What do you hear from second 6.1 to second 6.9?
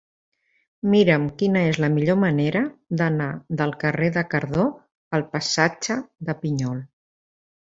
de Pinyol.